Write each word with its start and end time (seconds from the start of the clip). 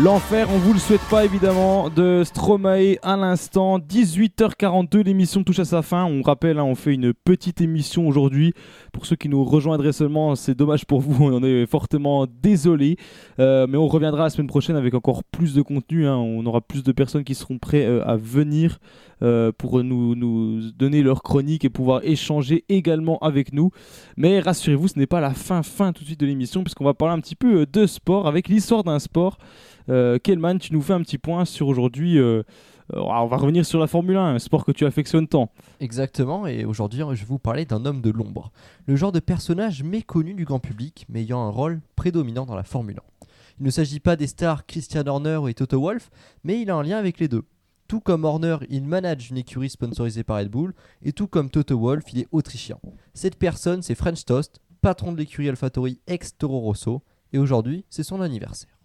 L'enfer, 0.00 0.48
on 0.50 0.56
vous 0.56 0.72
le 0.72 0.78
souhaite 0.78 1.02
pas 1.10 1.22
évidemment, 1.26 1.90
de 1.90 2.22
Stromae 2.24 2.96
à 3.02 3.14
l'instant. 3.14 3.78
18h42, 3.78 5.04
l'émission 5.04 5.44
touche 5.44 5.58
à 5.58 5.66
sa 5.66 5.82
fin. 5.82 6.06
On 6.06 6.22
rappelle, 6.22 6.58
hein, 6.58 6.64
on 6.64 6.74
fait 6.74 6.94
une 6.94 7.12
petite 7.12 7.60
émission 7.60 8.08
aujourd'hui. 8.08 8.54
Pour 8.94 9.04
ceux 9.04 9.16
qui 9.16 9.28
nous 9.28 9.44
rejoindraient 9.44 9.92
seulement, 9.92 10.34
c'est 10.34 10.54
dommage 10.54 10.86
pour 10.86 11.02
vous, 11.02 11.22
on 11.22 11.34
en 11.36 11.44
est 11.44 11.66
fortement 11.66 12.26
désolé. 12.26 12.96
Euh, 13.38 13.66
mais 13.68 13.76
on 13.76 13.86
reviendra 13.86 14.24
la 14.24 14.30
semaine 14.30 14.46
prochaine 14.46 14.76
avec 14.76 14.94
encore 14.94 15.24
plus 15.24 15.52
de 15.54 15.60
contenu. 15.60 16.06
Hein. 16.06 16.16
On 16.16 16.46
aura 16.46 16.62
plus 16.62 16.82
de 16.82 16.92
personnes 16.92 17.22
qui 17.22 17.34
seront 17.34 17.58
prêtes 17.58 17.86
euh, 17.86 18.02
à 18.06 18.16
venir 18.16 18.78
euh, 19.22 19.52
pour 19.56 19.82
nous, 19.82 20.14
nous 20.14 20.70
donner 20.72 21.02
leur 21.02 21.22
chronique 21.22 21.64
et 21.64 21.70
pouvoir 21.70 22.02
échanger 22.04 22.64
également 22.68 23.18
avec 23.20 23.52
nous. 23.52 23.70
Mais 24.16 24.40
rassurez-vous, 24.40 24.88
ce 24.88 24.98
n'est 24.98 25.06
pas 25.06 25.20
la 25.20 25.32
fin, 25.32 25.62
fin 25.62 25.92
tout 25.92 26.02
de 26.02 26.08
suite 26.08 26.20
de 26.20 26.26
l'émission, 26.26 26.62
puisqu'on 26.62 26.84
va 26.84 26.94
parler 26.94 27.14
un 27.14 27.20
petit 27.20 27.36
peu 27.36 27.66
de 27.66 27.86
sport 27.86 28.26
avec 28.26 28.48
l'histoire 28.48 28.84
d'un 28.84 28.98
sport. 28.98 29.38
Euh, 29.88 30.18
Kelman, 30.18 30.58
tu 30.58 30.72
nous 30.72 30.82
fais 30.82 30.92
un 30.92 31.02
petit 31.02 31.18
point 31.18 31.44
sur 31.44 31.68
aujourd'hui. 31.68 32.18
Euh, 32.18 32.42
euh, 32.94 33.00
on 33.00 33.26
va 33.26 33.36
revenir 33.36 33.64
sur 33.64 33.78
la 33.78 33.86
Formule 33.86 34.16
1, 34.16 34.34
un 34.34 34.38
sport 34.38 34.64
que 34.64 34.72
tu 34.72 34.84
affectionnes 34.84 35.28
tant. 35.28 35.50
Exactement, 35.80 36.46
et 36.46 36.64
aujourd'hui 36.64 37.00
je 37.00 37.20
vais 37.20 37.26
vous 37.26 37.38
parler 37.38 37.64
d'un 37.64 37.84
homme 37.86 38.00
de 38.00 38.10
l'ombre. 38.10 38.52
Le 38.86 38.96
genre 38.96 39.12
de 39.12 39.20
personnage 39.20 39.82
méconnu 39.82 40.34
du 40.34 40.44
grand 40.44 40.58
public, 40.58 41.06
mais 41.08 41.22
ayant 41.22 41.42
un 41.42 41.50
rôle 41.50 41.80
prédominant 41.96 42.46
dans 42.46 42.56
la 42.56 42.64
Formule 42.64 42.98
1. 42.98 43.26
Il 43.60 43.66
ne 43.66 43.70
s'agit 43.70 44.00
pas 44.00 44.16
des 44.16 44.26
stars 44.26 44.66
Christian 44.66 45.06
Horner 45.06 45.40
et 45.48 45.54
Toto 45.54 45.80
Wolff, 45.80 46.10
mais 46.44 46.60
il 46.60 46.70
a 46.70 46.74
un 46.74 46.82
lien 46.82 46.98
avec 46.98 47.18
les 47.18 47.28
deux. 47.28 47.44
Tout 47.92 48.00
comme 48.00 48.24
Horner, 48.24 48.56
il 48.70 48.84
manage 48.84 49.28
une 49.28 49.36
écurie 49.36 49.68
sponsorisée 49.68 50.24
par 50.24 50.38
Red 50.38 50.48
Bull, 50.48 50.72
et 51.02 51.12
tout 51.12 51.26
comme 51.26 51.50
Toto 51.50 51.78
Wolff, 51.78 52.10
il 52.14 52.20
est 52.20 52.28
autrichien. 52.32 52.78
Cette 53.12 53.36
personne, 53.36 53.82
c'est 53.82 53.94
French 53.94 54.24
Toast, 54.24 54.60
patron 54.80 55.12
de 55.12 55.18
l'écurie 55.18 55.50
AlphaTauri 55.50 56.00
ex-Toro 56.06 56.60
Rosso, 56.60 57.02
et 57.34 57.38
aujourd'hui, 57.38 57.84
c'est 57.90 58.02
son 58.02 58.22
anniversaire. 58.22 58.78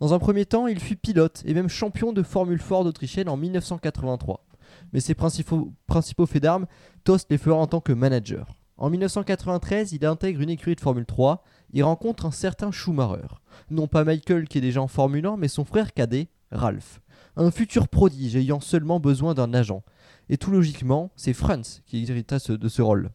Dans 0.00 0.12
un 0.12 0.18
premier 0.18 0.44
temps, 0.44 0.66
il 0.66 0.80
fut 0.80 0.96
pilote 0.96 1.44
et 1.46 1.54
même 1.54 1.70
champion 1.70 2.12
de 2.12 2.22
Formule 2.22 2.60
Ford 2.60 2.84
autrichienne 2.84 3.30
en 3.30 3.38
1983. 3.38 4.44
Mais 4.92 5.00
ses 5.00 5.14
principaux, 5.14 5.72
principaux 5.86 6.26
faits 6.26 6.42
d'armes, 6.42 6.66
Tost 7.04 7.28
les 7.30 7.38
fera 7.38 7.56
en 7.56 7.66
tant 7.66 7.80
que 7.80 7.94
manager. 7.94 8.54
En 8.76 8.90
1993, 8.90 9.92
il 9.92 10.04
intègre 10.04 10.42
une 10.42 10.50
écurie 10.50 10.74
de 10.74 10.80
Formule 10.82 11.06
3 11.06 11.42
et 11.72 11.82
rencontre 11.82 12.26
un 12.26 12.30
certain 12.30 12.70
Schumacher. 12.70 13.28
Non 13.70 13.88
pas 13.88 14.04
Michael 14.04 14.46
qui 14.46 14.58
est 14.58 14.60
déjà 14.60 14.82
en 14.82 14.88
Formule 14.88 15.24
1, 15.24 15.38
mais 15.38 15.48
son 15.48 15.64
frère 15.64 15.94
cadet, 15.94 16.28
Ralph. 16.56 17.00
Un 17.36 17.50
futur 17.50 17.88
prodige 17.88 18.36
ayant 18.36 18.60
seulement 18.60 18.98
besoin 18.98 19.34
d'un 19.34 19.52
agent. 19.54 19.82
Et 20.28 20.38
tout 20.38 20.50
logiquement, 20.50 21.10
c'est 21.16 21.34
Franz 21.34 21.82
qui 21.86 22.02
hérita 22.02 22.38
de 22.48 22.68
ce 22.68 22.82
rôle. 22.82 23.10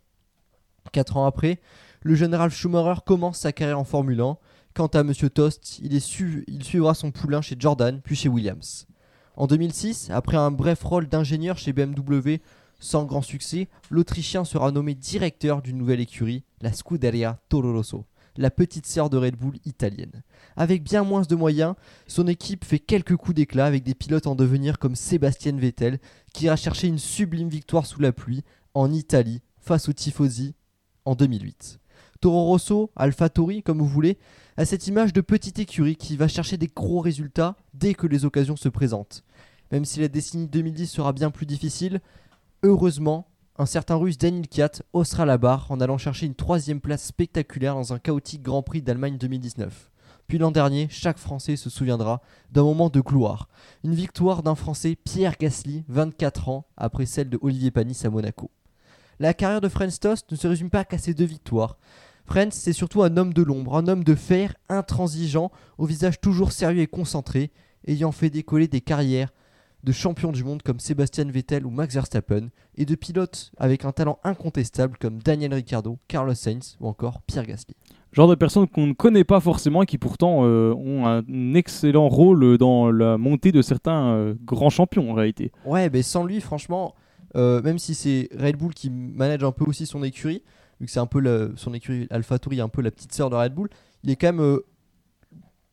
Quatre 0.92 1.18
ans 1.18 1.26
après, 1.26 1.60
le 2.02 2.16
jeune 2.16 2.50
Schumacher 2.50 3.02
commence 3.06 3.40
sa 3.40 3.52
carrière 3.52 3.80
en 3.80 3.84
Formule 3.84 4.22
1 4.22 4.38
Quant 4.74 4.88
à 4.88 5.04
Monsieur 5.04 5.30
Tost, 5.30 5.80
il, 5.80 6.00
suivra 6.00 6.94
son 6.94 7.12
poulain 7.12 7.42
chez 7.42 7.58
Jordan, 7.60 8.00
puis 8.02 8.16
chez 8.16 8.30
Williams. 8.30 8.88
En 9.36 9.46
2006, 9.46 10.10
après 10.12 10.38
un 10.38 10.50
bref 10.50 10.82
rôle 10.84 11.08
d'ingénieur 11.08 11.58
chez 11.58 11.74
BMW 11.74 12.38
sans 12.80 13.04
grand 13.04 13.22
succès, 13.22 13.68
l'Autrichien 13.90 14.46
sera 14.46 14.72
nommé 14.72 14.96
directeur 14.96 15.62
d'une 15.62 15.78
nouvelle 15.78 16.00
écurie, 16.00 16.46
la 16.62 16.72
Scuderia 16.72 17.40
Toro 17.50 17.74
Rosso, 17.74 18.06
la 18.38 18.52
petite 18.52 18.86
sœur 18.86 19.10
de 19.10 19.18
Red 19.18 19.36
Bull 19.36 19.56
italienne. 19.66 20.24
Avec 20.56 20.84
bien 20.84 21.04
moins 21.04 21.22
de 21.22 21.36
moyens, 21.36 21.76
son 22.08 22.28
équipe 22.28 22.66
fait 22.66 22.80
quelques 22.80 23.16
coups 23.16 23.36
d'éclat 23.36 23.66
avec 23.66 23.84
des 23.84 23.96
pilotes 23.96 24.28
en 24.28 24.36
devenir 24.36 24.80
comme 24.80 24.96
Sébastien 24.96 25.56
Vettel, 25.58 26.00
qui 26.34 26.46
ira 26.46 26.56
chercher 26.56 26.88
une 26.88 27.00
sublime 27.00 27.50
victoire 27.50 27.86
sous 27.86 28.02
la 28.02 28.12
pluie 28.12 28.44
en 28.74 28.92
Italie 28.92 29.42
face 29.60 29.90
aux 29.90 29.94
Tifosi 29.94 30.56
en 31.06 31.16
2008. 31.16 31.80
Toro 32.20 32.46
Rosso, 32.46 32.92
AlphaTauri, 32.96 33.64
comme 33.64 33.80
vous 33.80 33.88
voulez, 33.88 34.18
a 34.58 34.66
cette 34.66 34.88
image 34.88 35.14
de 35.14 35.22
petite 35.22 35.60
écurie 35.60 35.96
qui 35.96 36.16
va 36.16 36.28
chercher 36.28 36.58
des 36.58 36.68
gros 36.68 37.00
résultats 37.00 37.56
dès 37.74 37.94
que 37.94 38.06
les 38.06 38.26
occasions 38.26 38.56
se 38.56 38.70
présentent. 38.70 39.24
Même 39.72 39.86
si 39.86 40.00
la 40.00 40.08
décennie 40.08 40.48
2010 40.48 40.88
sera 40.88 41.14
bien 41.14 41.32
plus 41.32 41.46
difficile, 41.46 42.02
heureusement, 42.62 43.28
un 43.62 43.68
certain 43.68 43.94
russe 43.94 44.18
Daniel 44.18 44.48
Kiat 44.48 44.82
haussera 44.92 45.24
la 45.24 45.38
barre 45.38 45.68
en 45.70 45.80
allant 45.80 46.00
chercher 46.00 46.26
une 46.26 46.34
troisième 46.34 46.82
place 46.82 47.04
spectaculaire 47.04 47.76
dans 47.76 47.94
un 47.94 48.00
chaotique 48.00 48.42
Grand 48.42 48.64
Prix 48.64 48.82
d'Allemagne 48.82 49.20
2019. 49.20 49.92
Puis 50.26 50.40
l'an 50.40 50.50
dernier, 50.50 50.88
chaque 50.90 51.20
Français 51.20 51.56
se 51.58 51.70
souviendra 51.70 52.22
d'un 52.52 52.64
moment 52.64 52.90
de 52.90 53.02
gloire. 53.02 53.50
Une 53.84 53.94
victoire 53.94 54.42
d'un 54.42 54.56
Français, 54.56 54.96
Pierre 54.96 55.36
Gasly, 55.40 55.84
24 55.90 56.50
ans, 56.50 56.66
après 56.76 57.06
celle 57.06 57.30
de 57.30 57.38
Olivier 57.44 57.70
Panis 57.70 58.02
à 58.04 58.10
Monaco. 58.10 58.50
La 59.20 59.36
carrière 59.36 59.62
de 59.62 59.70
Franz 59.70 60.00
Tost 60.00 60.32
ne 60.32 60.38
se 60.38 60.48
résume 60.48 60.72
pas 60.72 60.84
qu'à 60.84 60.98
ces 60.98 61.14
deux 61.14 61.26
victoires. 61.26 61.78
Frenz, 62.26 62.56
c'est 62.56 62.74
surtout 62.74 63.04
un 63.04 63.16
homme 63.16 63.34
de 63.34 63.44
l'ombre, 63.44 63.78
un 63.78 63.88
homme 63.88 64.04
de 64.04 64.16
fer, 64.16 64.56
intransigeant, 64.70 65.52
au 65.78 65.86
visage 65.86 66.20
toujours 66.20 66.52
sérieux 66.52 66.82
et 66.82 66.88
concentré, 66.88 67.52
ayant 67.86 68.12
fait 68.12 68.32
décoller 68.32 68.68
des 68.68 68.82
carrières 68.82 69.30
de 69.84 69.92
champions 69.92 70.32
du 70.32 70.44
monde 70.44 70.62
comme 70.62 70.80
Sébastien 70.80 71.26
Vettel 71.26 71.66
ou 71.66 71.70
Max 71.70 71.94
Verstappen, 71.94 72.50
et 72.76 72.86
de 72.86 72.96
pilotes 72.96 73.52
avec 73.58 73.86
un 73.86 73.92
talent 73.92 74.20
incontestable 74.24 74.98
comme 75.00 75.20
Daniel 75.22 75.54
Ricciardo, 75.54 75.98
Carlos 76.08 76.34
Sainz 76.34 76.78
ou 76.80 76.88
encore 76.88 77.22
Pierre 77.22 77.46
Gasly. 77.46 77.76
Genre 78.12 78.28
de 78.28 78.36
personnes 78.36 78.68
qu'on 78.68 78.88
ne 78.88 78.94
connaît 78.94 79.24
pas 79.24 79.40
forcément 79.40 79.84
et 79.84 79.86
qui 79.86 79.98
pourtant 79.98 80.42
euh, 80.44 80.74
ont 80.74 81.08
un 81.08 81.54
excellent 81.54 82.10
rôle 82.10 82.58
dans 82.58 82.92
la 82.92 83.18
montée 83.18 83.54
de 83.54 83.62
certains 83.62 84.10
euh, 84.10 84.34
grands 84.44 84.70
champions 84.70 85.12
en 85.12 85.14
réalité. 85.14 85.54
Ouais, 85.66 85.90
mais 85.90 86.02
sans 86.02 86.26
lui, 86.26 86.42
franchement, 86.42 86.94
euh, 87.38 87.62
même 87.62 87.80
si 87.80 87.96
c'est 87.96 88.28
Red 88.38 88.58
Bull 88.58 88.74
qui 88.74 88.90
manage 88.90 89.44
un 89.44 89.54
peu 89.54 89.64
aussi 89.64 89.86
son 89.86 90.04
écurie, 90.04 90.44
vu 90.82 90.88
que 90.88 90.92
c'est 90.92 91.00
un 91.00 91.06
peu 91.06 91.54
son 91.56 91.74
écurie 91.74 92.08
AlphaTauri, 92.10 92.60
un 92.60 92.68
peu 92.68 92.82
la 92.82 92.92
petite 92.92 93.14
sœur 93.14 93.30
de 93.30 93.36
Red 93.36 93.54
Bull, 93.54 93.70
il 94.04 94.10
est 94.10 94.18
quand 94.18 94.34
même, 94.34 94.60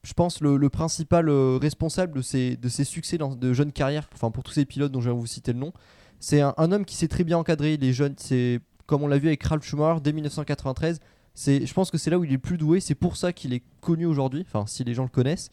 je 0.09 0.15
pense, 0.15 0.41
le, 0.41 0.71
principal 0.71 1.29
euh, 1.29 1.59
responsable 1.61 2.17
de 2.17 2.23
ses, 2.23 2.57
de 2.57 2.71
ses 2.71 2.85
succès 2.85 3.19
dans 3.19 3.37
de 3.37 3.53
jeunes 3.53 3.73
carrières, 3.73 4.09
enfin 4.15 4.31
pour 4.31 4.43
tous 4.43 4.53
ces 4.53 4.65
pilotes 4.65 4.91
dont 4.91 5.03
je 5.03 5.11
vais 5.11 5.15
vous 5.15 5.27
citer 5.27 5.53
le 5.53 5.59
nom. 5.59 5.75
C'est 6.19 6.41
un, 6.41 6.55
homme 6.57 6.87
qui 6.87 6.97
s'est 6.97 7.09
très 7.09 7.25
bien 7.25 7.37
encadré 7.37 7.77
les 7.77 7.93
jeunes, 7.93 8.15
c'est 8.17 8.61
comme 8.87 9.03
on 9.03 9.07
l'a 9.07 9.19
vu 9.19 9.29
avec 9.29 9.43
Ralph 9.43 9.63
Schumacher 9.63 10.01
dès 10.01 10.15
1993. 10.15 11.01
C'est, 11.35 11.67
je 11.67 11.75
pense 11.75 11.91
que 11.91 11.99
c'est 11.99 12.09
là 12.09 12.19
où 12.19 12.25
il 12.25 12.31
est 12.31 12.33
le 12.33 12.39
plus 12.39 12.57
doué, 12.57 12.81
c'est 12.81 12.95
pour 12.95 13.19
ça 13.19 13.35
qu'il 13.35 13.53
est 13.53 13.63
connu 13.83 14.07
aujourd'hui, 14.07 14.47
enfin 14.47 14.67
si 14.67 14.83
les 14.83 14.95
gens 14.95 15.03
le 15.03 15.11
connaissent. 15.11 15.51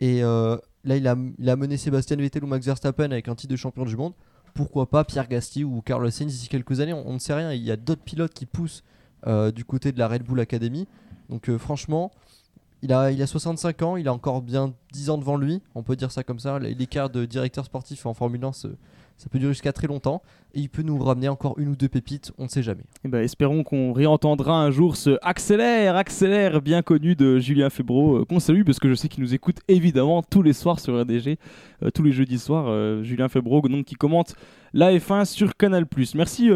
Et 0.00 0.24
euh, 0.24 0.56
là, 0.82 0.96
il 0.96 1.06
a, 1.06 1.14
il 1.38 1.56
mené 1.56 1.76
Sébastien 1.76 2.16
Vettel 2.16 2.42
ou 2.42 2.48
Max 2.48 2.66
Verstappen 2.66 3.12
avec 3.12 3.28
un 3.28 3.36
titre 3.36 3.52
de 3.52 3.56
champion 3.56 3.84
du 3.84 3.96
monde 3.96 4.14
pourquoi 4.52 4.90
pas 4.90 5.04
Pierre 5.04 5.28
Gasly 5.28 5.64
ou 5.64 5.80
Carlos 5.80 6.10
Sainz 6.10 6.30
d'ici 6.30 6.48
quelques 6.48 6.80
années, 6.80 6.92
on, 6.92 7.14
ne 7.14 7.18
sait 7.18 7.32
rien. 7.32 7.54
Il 7.54 7.62
y 7.62 7.70
a 7.70 7.76
d'autres 7.76 8.02
pilotes 8.02 8.34
qui 8.34 8.44
poussent 8.44 8.84
euh, 9.26 9.50
du 9.50 9.64
côté 9.64 9.92
de 9.92 9.98
la 9.98 10.08
Red 10.08 10.24
Bull 10.24 10.40
Academy. 10.40 10.86
Donc 11.30 11.56
franchement, 11.56 12.12
il 12.82 12.92
a, 12.92 13.10
il 13.10 13.22
a 13.22 13.26
65 13.26 13.82
ans, 13.82 13.96
il 13.96 14.08
a 14.08 14.12
encore 14.12 14.42
bien 14.42 14.74
10 14.92 15.10
ans 15.10 15.18
devant 15.18 15.36
lui, 15.36 15.60
on 15.74 15.82
peut 15.82 15.96
dire 15.96 16.12
ça 16.12 16.22
comme 16.22 16.38
ça. 16.38 16.58
L'écart 16.58 17.10
de 17.10 17.24
directeur 17.24 17.64
sportif 17.64 18.06
en 18.06 18.14
Formule 18.14 18.44
1 18.44 18.52
ça 19.22 19.28
peut 19.30 19.38
durer 19.38 19.52
jusqu'à 19.52 19.72
très 19.72 19.86
longtemps 19.86 20.22
et 20.54 20.60
il 20.60 20.68
peut 20.68 20.82
nous 20.82 20.98
ramener 20.98 21.28
encore 21.28 21.58
une 21.58 21.68
ou 21.68 21.76
deux 21.76 21.88
pépites, 21.88 22.32
on 22.38 22.44
ne 22.44 22.48
sait 22.48 22.62
jamais. 22.62 22.82
Et 22.82 23.06
eh 23.06 23.08
ben, 23.08 23.22
espérons 23.22 23.62
qu'on 23.62 23.92
réentendra 23.92 24.60
un 24.60 24.70
jour 24.70 24.96
ce 24.96 25.16
accélère, 25.22 25.96
accélère 25.96 26.60
bien 26.60 26.82
connu 26.82 27.14
de 27.14 27.38
Julien 27.38 27.70
Febro, 27.70 28.16
euh, 28.16 28.24
qu'on 28.24 28.40
salue 28.40 28.64
parce 28.64 28.78
que 28.78 28.88
je 28.88 28.94
sais 28.94 29.08
qu'il 29.08 29.22
nous 29.22 29.32
écoute 29.32 29.58
évidemment 29.68 30.22
tous 30.22 30.42
les 30.42 30.52
soirs 30.52 30.80
sur 30.80 31.00
RDG, 31.00 31.38
euh, 31.82 31.90
tous 31.90 32.02
les 32.02 32.12
jeudis 32.12 32.38
soirs. 32.38 32.66
Euh, 32.68 33.02
Julien 33.02 33.28
Febro, 33.28 33.60
donc, 33.62 33.86
qui 33.86 33.94
commente 33.94 34.34
la 34.74 34.92
F1 34.92 35.24
sur 35.24 35.56
Canal+. 35.56 35.86
Merci 36.14 36.48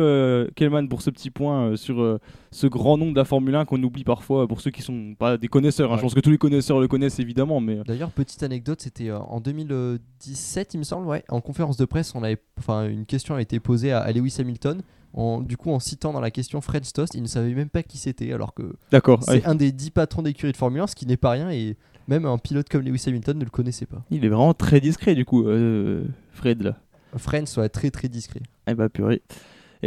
Kelman 0.57 0.89
pour 0.89 1.03
ce 1.03 1.11
petit 1.11 1.31
point 1.31 1.77
sur 1.77 2.19
ce 2.51 2.67
grand 2.67 2.97
nom 2.97 3.11
de 3.11 3.17
la 3.17 3.27
Formule 3.27 3.55
1 3.55 3.67
qu'on 3.67 3.83
oublie 3.83 4.05
parfois 4.05 4.49
pour 4.49 4.63
ceux 4.63 4.71
qui 4.71 4.81
sont 4.81 5.15
pas 5.19 5.37
des 5.37 5.49
connaisseurs. 5.49 5.93
Hein. 5.93 5.97
Je 5.97 6.03
pense 6.03 6.15
que 6.15 6.21
tous 6.21 6.31
les 6.31 6.39
connaisseurs 6.39 6.81
le 6.81 6.89
connaissent 6.89 7.19
évidemment. 7.19 7.61
Mais... 7.61 7.81
D'ailleurs, 7.87 8.11
petite 8.27 8.43
anecdote, 8.43 8.81
c'était 8.83 9.11
en 9.11 9.41
2017, 9.41 10.75
il 10.75 10.79
me 10.79 10.85
semble, 10.85 11.07
ouais, 11.07 11.25
en 11.29 11.41
conférence 11.41 11.77
de 11.77 11.85
presse, 11.85 12.15
on 12.15 12.23
avait 12.23 12.39
enfin, 12.59 12.87
une 12.87 13.07
question 13.07 13.35
a 13.35 13.41
été 13.41 13.61
posée 13.61 13.93
à, 13.93 14.11
Lewis 14.13 14.37
Hamilton. 14.39 14.83
En, 15.15 15.41
du 15.41 15.57
coup, 15.57 15.71
en 15.71 15.81
citant 15.81 16.13
dans 16.13 16.21
la 16.21 16.31
question 16.31 16.61
Fred 16.61 16.85
Tost, 16.93 17.15
il 17.15 17.23
ne 17.23 17.27
savait 17.27 17.55
même 17.55 17.71
pas 17.71 17.83
qui 17.83 17.97
c'était, 17.97 18.33
alors 18.33 18.53
que 18.53 18.75
c'est 19.23 19.47
un 19.47 19.55
des 19.55 19.73
dix 19.73 19.91
patrons 19.91 20.21
d'écurie 20.21 20.53
de 20.53 20.57
Formule 20.57 20.83
1, 20.83 20.89
ce 20.89 20.95
qui 20.95 21.07
n'est 21.07 21.17
pas 21.17 21.31
rien, 21.31 21.51
et 21.51 21.77
même 22.07 22.27
un 22.27 22.37
pilote 22.37 22.69
comme 22.69 22.83
Lewis 22.83 23.05
Hamilton 23.07 23.39
ne 23.39 23.45
le 23.45 23.51
connaissait 23.51 23.87
pas. 23.87 24.05
Il 24.11 24.25
est 24.25 24.29
vraiment 24.29 24.53
très 24.53 24.81
discret, 24.81 25.15
du 25.15 25.25
coup, 25.25 25.49
euh, 25.49 26.05
Fred, 26.33 26.63
là. 26.63 26.77
Fred 27.17 27.49
soit 27.49 27.69
très 27.69 27.91
très 27.91 28.09
discret. 28.09 28.43
Eh 28.67 28.75
bah 28.75 28.89
purée. 28.89 29.23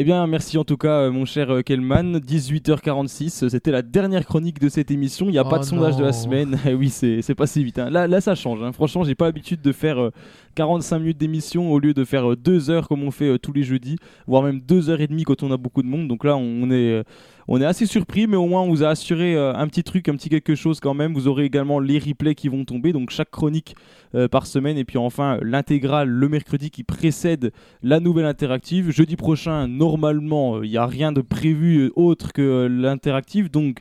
Eh 0.02 0.06
bien, 0.06 0.26
merci 0.28 0.58
en 0.58 0.64
tout 0.64 0.78
cas, 0.78 1.02
euh, 1.02 1.12
mon 1.12 1.26
cher 1.26 1.54
euh, 1.54 1.62
Kelman. 1.62 2.20
18h46, 2.20 3.50
c'était 3.50 3.70
la 3.70 3.82
dernière 3.82 4.26
chronique 4.26 4.58
de 4.58 4.70
cette 4.70 4.92
émission. 4.92 5.26
Il 5.26 5.34
n'y 5.34 5.38
a 5.38 5.44
pas 5.44 5.58
de 5.58 5.64
oh 5.64 5.68
sondage 5.68 5.98
de 5.98 6.06
la 6.06 6.14
semaine. 6.14 6.58
Eh 6.66 6.74
oui, 6.74 6.88
c'est 6.90 7.36
passé 7.36 7.62
vite. 7.62 7.80
Hein. 7.80 7.90
Là, 7.90 8.08
là, 8.08 8.22
ça 8.22 8.34
change. 8.34 8.64
Hein. 8.64 8.72
Franchement, 8.72 9.04
j'ai 9.04 9.16
pas 9.16 9.26
l'habitude 9.26 9.60
de 9.60 9.74
faire 9.74 10.12
45 10.56 10.96
euh, 10.96 11.00
minutes 11.00 11.18
d'émission 11.18 11.70
au 11.74 11.80
lieu 11.80 11.94
de 11.94 12.06
faire 12.06 12.38
2 12.38 12.70
heures 12.70 12.88
comme 12.88 13.04
on 13.04 13.12
fait 13.12 13.38
tous 13.40 13.52
les 13.52 13.64
jeudis, 13.64 13.98
voire 14.26 14.42
même 14.42 14.62
2 14.62 14.90
heures 14.90 15.02
et 15.02 15.08
demie 15.08 15.26
quand 15.26 15.44
on 15.44 15.52
a 15.52 15.58
beaucoup 15.58 15.84
de 15.84 15.88
monde. 15.90 16.08
Donc 16.08 16.24
là, 16.24 16.38
on 16.38 16.72
est 16.72 17.04
on 17.52 17.60
est 17.60 17.66
assez 17.66 17.88
surpris, 17.88 18.28
mais 18.28 18.38
au 18.38 18.46
moins 18.46 18.62
on 18.62 18.70
vous 18.70 18.84
a 18.84 18.90
assuré 18.90 19.36
euh, 19.36 19.56
un 19.56 19.68
petit 19.68 19.84
truc, 19.84 20.08
un 20.08 20.16
petit 20.16 20.30
quelque 20.30 20.54
chose 20.54 20.80
quand 20.80 20.94
même. 20.94 21.14
Vous 21.16 21.28
aurez 21.28 21.46
également 21.46 21.80
les 21.80 21.98
replays 21.98 22.36
qui 22.36 22.48
vont 22.48 22.64
tomber, 22.64 22.94
donc 22.94 23.10
chaque 23.10 23.32
chronique 23.32 23.76
euh, 24.14 24.28
par 24.28 24.46
semaine, 24.46 24.78
et 24.78 24.86
puis 24.86 25.00
enfin 25.00 25.40
l'intégrale 25.42 26.08
le 26.08 26.30
mercredi 26.30 26.70
qui 26.70 26.84
précède 26.84 27.52
la 27.82 28.00
nouvelle 28.00 28.28
interactive. 28.28 28.92
Jeudi 28.92 29.16
prochain, 29.16 29.68
normalement, 29.68 30.62
il 30.62 30.70
n'y 30.70 30.78
a 30.78 30.86
rien 30.86 31.12
de 31.12 31.22
prévu 31.22 31.92
autre 31.96 32.34
que 32.34 32.68
l'interactive, 32.70 33.50
donc 33.50 33.80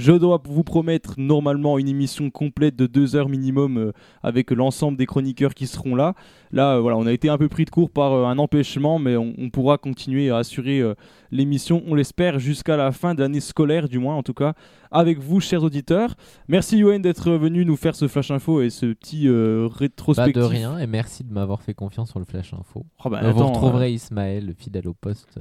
Je 0.00 0.12
dois 0.12 0.40
vous 0.48 0.64
promettre 0.64 1.14
normalement 1.18 1.78
une 1.78 1.86
émission 1.86 2.30
complète 2.30 2.74
de 2.74 2.86
deux 2.86 3.16
heures 3.16 3.28
minimum 3.28 3.76
euh, 3.76 3.92
avec 4.22 4.50
l'ensemble 4.50 4.96
des 4.96 5.04
chroniqueurs 5.04 5.52
qui 5.52 5.66
seront 5.66 5.94
là. 5.94 6.14
Là, 6.52 6.76
euh, 6.76 6.80
voilà, 6.80 6.96
on 6.96 7.04
a 7.04 7.12
été 7.12 7.28
un 7.28 7.36
peu 7.36 7.50
pris 7.50 7.66
de 7.66 7.70
court 7.70 7.90
par 7.90 8.14
euh, 8.14 8.24
un 8.24 8.38
empêchement, 8.38 8.98
mais 8.98 9.18
on, 9.18 9.34
on 9.36 9.50
pourra 9.50 9.76
continuer 9.76 10.30
à 10.30 10.38
assurer 10.38 10.82
l'émission, 11.30 11.82
on 11.86 11.94
l'espère, 11.94 12.38
jusqu'à 12.38 12.78
la 12.78 12.92
fin 12.92 13.14
de 13.14 13.20
l'année 13.20 13.40
scolaire, 13.40 13.90
du 13.90 13.98
moins 13.98 14.16
en 14.16 14.22
tout 14.22 14.32
cas, 14.32 14.54
avec 14.90 15.18
vous, 15.18 15.38
chers 15.38 15.62
auditeurs. 15.62 16.14
Merci 16.48 16.78
Yoann 16.78 17.02
d'être 17.02 17.32
venu 17.32 17.66
nous 17.66 17.76
faire 17.76 17.94
ce 17.94 18.08
flash 18.08 18.30
info 18.30 18.62
et 18.62 18.70
ce 18.70 18.86
petit 18.86 19.28
euh, 19.28 19.68
Pas 19.68 19.74
rétrospectif. 19.76 20.34
de 20.34 20.42
rien 20.42 20.78
et 20.78 20.86
merci 20.86 21.24
de 21.24 21.32
m'avoir 21.34 21.60
fait 21.60 21.74
confiance 21.74 22.08
sur 22.08 22.20
le 22.20 22.24
Flash 22.24 22.54
Info. 22.54 22.86
Oh, 23.04 23.10
bah, 23.10 23.20
vous 23.22 23.28
attends, 23.28 23.52
retrouverez 23.52 23.92
Ismaël, 23.92 24.46
le 24.46 24.54
fidèle 24.54 24.88
au 24.88 24.94
poste, 24.94 25.38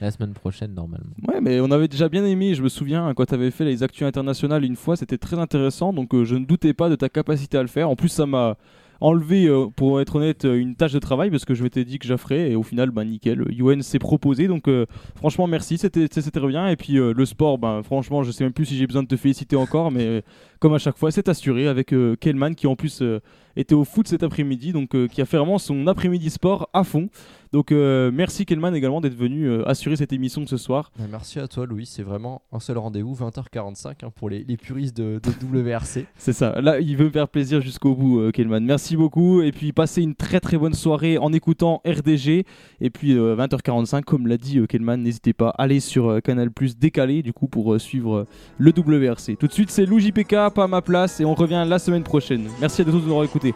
la 0.00 0.10
semaine 0.10 0.32
prochaine 0.32 0.74
normalement. 0.74 1.10
Ouais, 1.28 1.40
mais 1.40 1.60
on 1.60 1.70
avait 1.70 1.88
déjà 1.88 2.08
bien 2.08 2.24
aimé, 2.24 2.54
je 2.54 2.62
me 2.62 2.68
souviens, 2.68 3.12
quand 3.14 3.26
tu 3.26 3.34
avais 3.34 3.50
fait 3.50 3.64
les 3.64 3.82
actus 3.82 4.06
internationales 4.06 4.64
une 4.64 4.76
fois, 4.76 4.96
c'était 4.96 5.18
très 5.18 5.38
intéressant, 5.38 5.92
donc 5.92 6.14
euh, 6.14 6.24
je 6.24 6.36
ne 6.36 6.44
doutais 6.44 6.72
pas 6.72 6.88
de 6.88 6.96
ta 6.96 7.08
capacité 7.08 7.58
à 7.58 7.62
le 7.62 7.68
faire. 7.68 7.88
En 7.90 7.96
plus, 7.96 8.08
ça 8.08 8.26
m'a 8.26 8.56
enlevé, 9.00 9.46
euh, 9.46 9.66
pour 9.74 10.00
être 10.00 10.16
honnête, 10.16 10.44
euh, 10.44 10.58
une 10.58 10.76
tâche 10.76 10.92
de 10.92 10.98
travail, 10.98 11.30
parce 11.30 11.44
que 11.44 11.54
je 11.54 11.62
m'étais 11.62 11.84
dit 11.84 11.98
que 11.98 12.06
je 12.06 12.12
la 12.12 12.18
ferais, 12.18 12.50
et 12.50 12.56
au 12.56 12.62
final, 12.62 12.90
bah 12.90 13.04
nickel, 13.04 13.44
UN 13.50 13.82
s'est 13.82 13.98
proposé, 13.98 14.46
donc 14.46 14.68
euh, 14.68 14.86
franchement, 15.16 15.46
merci, 15.46 15.78
c'était 15.78 16.06
c'était 16.10 16.40
bien. 16.40 16.68
Et 16.68 16.76
puis 16.76 16.98
euh, 16.98 17.12
le 17.16 17.24
sport, 17.24 17.58
ben 17.58 17.82
franchement, 17.82 18.22
je 18.22 18.30
sais 18.30 18.44
même 18.44 18.52
plus 18.52 18.66
si 18.66 18.76
j'ai 18.76 18.86
besoin 18.86 19.02
de 19.02 19.08
te 19.08 19.16
féliciter 19.16 19.56
encore, 19.56 19.90
mais 19.90 20.22
comme 20.58 20.74
à 20.74 20.78
chaque 20.78 20.98
fois, 20.98 21.10
c'est 21.10 21.28
assuré 21.28 21.68
avec 21.68 21.94
Kellman, 22.20 22.54
qui 22.54 22.66
en 22.66 22.76
plus 22.76 23.02
était 23.56 23.74
au 23.74 23.84
foot 23.84 24.08
cet 24.08 24.22
après-midi, 24.22 24.72
donc 24.72 24.90
qui 25.08 25.22
a 25.22 25.24
fait 25.24 25.38
vraiment 25.38 25.58
son 25.58 25.86
après-midi 25.86 26.28
sport 26.30 26.68
à 26.72 26.84
fond. 26.84 27.08
Donc 27.52 27.70
merci 27.72 28.44
Kellman 28.44 28.74
également 28.74 29.00
d'être 29.00 29.16
venu 29.16 29.50
assurer 29.64 29.96
cette 29.96 30.12
émission 30.12 30.42
de 30.42 30.46
ce 30.46 30.56
soir. 30.58 30.92
Bah, 30.98 31.04
merci 31.10 31.40
à 31.40 31.48
toi, 31.48 31.64
Louis. 31.66 31.86
C'est 31.86 32.02
vraiment 32.02 32.42
un 32.52 32.60
seul 32.60 32.76
rendez-vous, 32.78 33.14
20h45 33.14 34.04
hein, 34.04 34.10
pour 34.14 34.28
les, 34.28 34.44
les 34.44 34.56
puristes 34.56 34.96
de, 34.96 35.20
de 35.22 35.70
WRC. 35.70 36.06
C'est 36.16 36.32
ça. 36.32 36.60
Là, 36.60 36.80
il 36.80 36.96
veut 36.96 37.06
me 37.06 37.10
faire 37.10 37.28
plaisir 37.28 37.60
jusqu'au 37.60 37.94
bout, 37.94 38.20
euh, 38.20 38.30
Kellman. 38.30 38.60
Merci 38.90 38.96
beaucoup. 38.96 39.40
Et 39.40 39.52
puis, 39.52 39.70
passez 39.72 40.02
une 40.02 40.16
très 40.16 40.40
très 40.40 40.58
bonne 40.58 40.74
soirée 40.74 41.16
en 41.16 41.32
écoutant 41.32 41.80
RDG. 41.86 42.44
Et 42.80 42.90
puis, 42.90 43.12
euh, 43.12 43.36
20h45, 43.36 44.02
comme 44.02 44.26
l'a 44.26 44.36
dit 44.36 44.58
euh, 44.58 44.66
Kellman, 44.66 45.00
n'hésitez 45.00 45.32
pas 45.32 45.50
à 45.50 45.62
aller 45.62 45.78
sur 45.78 46.08
euh, 46.08 46.18
Canal 46.18 46.50
Plus 46.50 46.76
décalé, 46.76 47.22
du 47.22 47.32
coup, 47.32 47.46
pour 47.46 47.72
euh, 47.72 47.78
suivre 47.78 48.16
euh, 48.16 48.26
le 48.58 48.72
WRC. 48.72 49.36
Tout 49.38 49.46
de 49.46 49.52
suite, 49.52 49.70
c'est 49.70 49.86
Lou 49.86 50.00
JPK, 50.00 50.30
pas 50.52 50.64
à 50.64 50.66
ma 50.66 50.82
place. 50.82 51.20
Et 51.20 51.24
on 51.24 51.34
revient 51.34 51.64
la 51.68 51.78
semaine 51.78 52.02
prochaine. 52.02 52.48
Merci 52.60 52.82
à 52.82 52.84
tous 52.84 52.90
de 52.90 52.96
nous 52.96 53.04
avoir 53.04 53.22
écoutés. 53.22 53.54